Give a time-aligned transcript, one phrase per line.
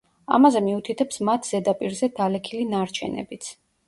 [0.35, 3.51] ამაზე მიუთითებს მათ ზედაპირზე დალექილი ნარჩენებიც.